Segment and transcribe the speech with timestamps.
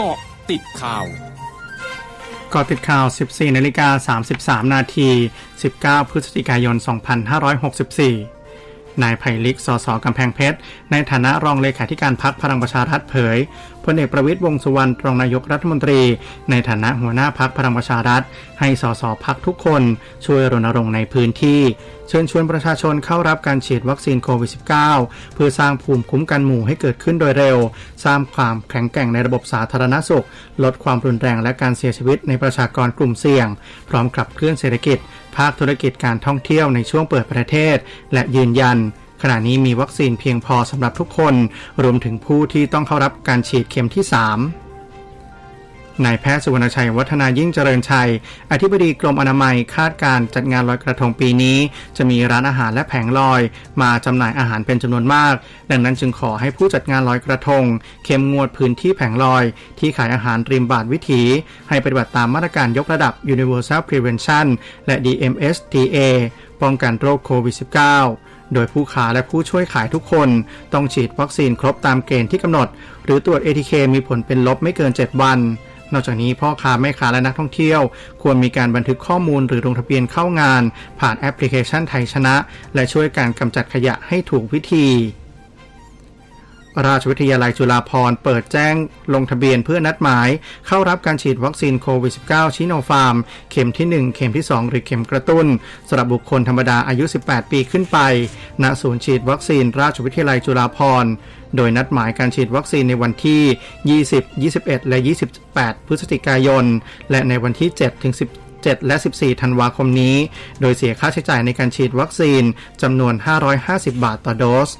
[0.00, 0.18] เกาะ
[0.50, 1.04] ติดข่าว
[2.54, 4.16] กาะติดข่าว 14นาฬิกา
[4.64, 5.08] 33 นาที
[5.58, 6.76] 19 พฤศจิกายน
[7.42, 8.37] 2564
[9.02, 10.56] นายไผ่ลิก สสกำแพงเพชร
[10.90, 13.38] ในฐานะรองเลขาธิการพักพลังประชารัฐเผย
[13.84, 16.00] พลเอกประวิตยวงสุวรรณรองนายกรัฐมนตรี
[16.50, 18.22] ในฐานะหัวหน้าพักพลังประชารัฐ
[18.60, 19.82] ให้สสพักทุกคน
[20.26, 21.60] ช่วยรณรงค์ในพื้นที่
[22.08, 24.50] เชิญชวนประชาชนเข้ารับการฉีดวัคซีนโควิด
[24.94, 27.58] -19 เพื่อสร้างภูมิคุ้มกันหมู่ให้เกิดขึ้นโดยเร็ว
[28.04, 30.26] สร้างความแข็งแกร่งในระบบสาธารณสุข
[30.64, 33.46] ลดความรุนแรงและการเสียชีวิตในประชากรกลุ่มเสี่ยง
[33.88, 34.98] พร้อมขับเคลื่อนเศรษฐกิจ
[35.36, 37.76] ภาคธุรกิจการท่องเที่ยวในช่วงเปิดประเทศ
[38.12, 38.78] และยืนยัน
[39.22, 41.34] ขณะนี้มีวัคซีนเพียงพอสำหรับทุกคน
[41.82, 44.14] รวมถึงผู้ที่ต้องเข้ารับการฉีดเข็มที่ 3
[46.04, 48.10] นายแพทย์สุวรรณชัยวัฒนายิ่งเจริญชัย
[48.50, 51.58] อธิบดีกรมอนามัยคาดการจัดงานลอยกระทงปีนี้
[51.96, 53.40] จะมีร้านอาหารและแผงลอย
[53.82, 55.34] มาจำหน่ายอาหารเป็นจำนวนมาก
[55.70, 57.64] ดังนั้นจึงขอให้ผู้จัดงานลอยกระทง
[58.04, 59.44] เข้มงวดพื้นที่แผงลอย
[59.78, 61.22] ที่ขายอาหารริมบาทวิถี
[61.68, 64.46] ให้ปฏิบัติตามมาตรการยกระดับ Universal Prevention
[64.86, 65.98] และ DMSTA
[66.62, 70.28] ป้องกันโรคโควิด -19 โดยผู้ค้าและผู้ช่วยขายทุกคน
[70.74, 72.68] ต้องฉีดวัคซีนครบตามเกณฑ์ที่กำหนด
[73.04, 75.38] หรือตรวจ ATK มีผลเป็นลบไม่เกิน 7 วัน
[75.92, 77.80] นอกจากนี้พ่อค้าแม่ค้าและนักท่องเที่ยว
[78.22, 80.62] ควรมีการบันทึกข้อมูลหรือลงทะเบียนเข้างาน
[81.00, 82.34] ผ่านแอปพลิเคชันไทยชนะ
[82.74, 84.86] และช่วยการกำจัดขยะให้ถูกวิธี
[86.86, 88.74] ราชวิทยาลัยจุฬาภรณ์เปิดแจ้ง
[89.14, 90.28] ลงทะเบียนเพื่อนัดหมาย
[90.66, 93.16] เข้ารับการฉีดวัคซีนโควิด -19 ซิโนฟาร์ม
[93.50, 95.46] เข็มที่ 1 เข็มที่ 2 หรือเข็มกระตุ้น
[95.88, 97.98] สำหรับบุคคลธรรมดาอายุ 18 ปีขึ้นไป
[98.62, 101.10] ณศูนย์ฉีดวัคซีน ราชวิทยาลัยจุฬาภรณ์
[101.56, 104.02] โดยนัดหมายการฉีดวัคซีนในวันที่
[104.44, 104.98] 20 21 และ
[105.44, 106.64] 28 พฤศจิกายน
[107.10, 110.16] และในวันที่ 7 ถึง17และ 14 ธันวาคมนี้
[110.60, 112.42] โดยเสียค่าใช้จ่ายในการฉีดวัคซีน
[112.82, 113.14] จำนวน
[113.58, 114.70] 550 บาทต่อโดส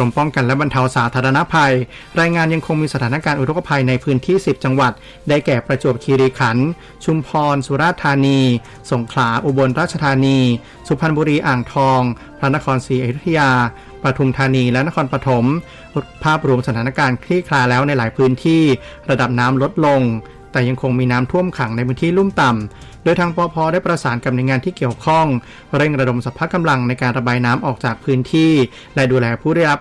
[0.00, 1.74] รมป้องกันและบรรเทาสาธารณภัย
[2.20, 4.92] รายงานยังคงมีสถานการณ์อุทกภัยในพื้นที่ 10 จังหวัด
[5.28, 6.68] ได้แก่ประจวบคีรีขันธ์
[7.04, 8.40] ชุมพร สุราษฎร์ธานี
[8.92, 10.38] สงขลา อุบลราชธานี
[10.88, 12.00] สุพรรณบุรี อ่างทอง
[12.38, 13.50] พระนครศรีอยุธยา
[14.02, 15.44] ปทุมธานีและนครปฐม
[16.24, 18.62] ภาพรวมสถานการณ์คลี่คลายแล้วในหลายพื้นที่
[19.10, 20.00] ระดับน้ำลดลง
[20.56, 25.26] แต่ยังคงมีน้ำท่วมขังในพื้นที่ลุ่มต่ำโดยทางปอพได้ประสานกับหน่วยงานที่เกี่ยวข้อง
[25.76, 28.52] เร่งระดมสัพพะกำลังในการระบายน้ำออกจากพื้นที่
[28.94, 29.80] และดูแลผู้ได้รับ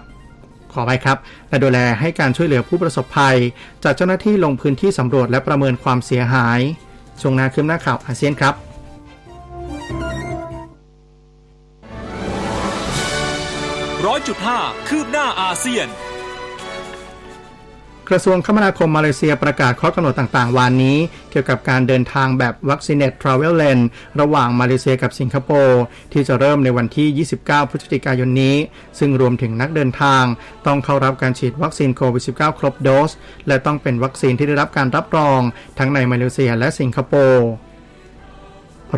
[0.74, 1.18] ขอไปครับ
[1.50, 3.38] และดูแลให้การช่วยเหลือผู้ประสบภัย
[3.84, 6.60] จากเจ้าหน้าที่ลงพื้นที่สำรวจและประเมินความเสียหาย
[7.22, 8.54] ช่วงนาคืมหน้าข่าวอาเซียนครับ
[14.06, 15.88] ร้อยจุดห้าคืบหน้าอาเซียน
[18.10, 20.98] กระทรวงคมนาคมมาเลเซียประกาศข้อกำหนดต่างๆ วานนี้
[21.32, 23.80] เกี่ยวกับการเดินทางแบบวัคซีน etAddress
[24.20, 25.82] ระหว่างมาเลเซียกับสิงคโปร์
[26.14, 28.56] ที่จะเริ่มในวันที่ 29 พฤศจิกายนนี้
[29.00, 30.24] ซึ่งรวมถึงนักเดินทาง
[30.66, 33.12] ต้องเข้ารับการฉีดวัคซีนโควิด -19 ครบโดส
[33.48, 35.40] และต้องเป็นวัคซีนที่ได้รับการรับรอง
[35.78, 37.48] ทั้งในมาเลเซียและสิงคโปร์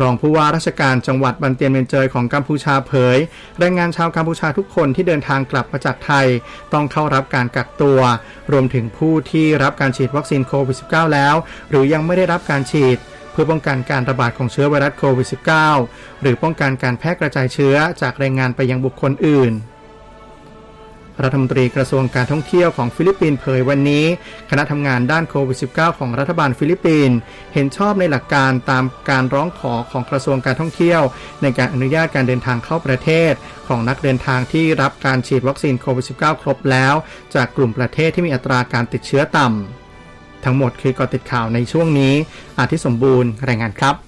[0.00, 3.18] รองผู้ว่าราชการจังหวัดบันเตียนเมนเจยของกัมพูชาเผย
[3.58, 6.26] แรงงานชาวกัมพูชาทุกคนที่เดินทางกลับมาจากไทย
[6.72, 8.00] ต้องเข้ารับการกักตัว
[8.52, 11.34] รวมถึงผู้ที่รับการฉีดวัคซีนโควิด -19 แล้ว
[11.70, 12.98] หรือยังไม่ได้รับการฉีด
[13.32, 15.28] เพื่อป้องกันการระบาดของเชื้อไวรัสโควิด
[15.72, 19.52] -19 หรือป้องกันการแพร่กระจายเชื้อจากแรงงานไปยังบุคคลอื่น
[21.22, 24.04] รัฐมนตรีกระทรวงการท่องเที่ยวของฟิลิปปินส์เผยวันนี้
[24.50, 27.16] คณะทำงานด้านโควิด -19 ของรัฐบาลฟิลิปปินส์
[27.54, 31.02] เห็นชอบในหลักการตามการร้องขอของกระทรวงการท่องเที่ยว
[31.42, 33.32] ในการอนุญาตการเดินทางเข้าประเทศ
[33.68, 36.94] ของนักเดินทางที่รับการฉีดวัคซีนโควิด -19 ครบแล้ว
[37.34, 42.14] จากกลุ่มประเทศที่มีอัตราการติดเชื้อต่ำทั้งหมดคือกอติดข่าวในช่วงนี้
[42.58, 44.07] อาทิสมบูรณ์รายงานครับ